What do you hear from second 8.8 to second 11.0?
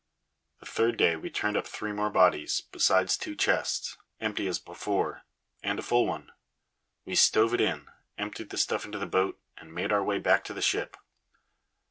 into the boat, and made our way back to the ship.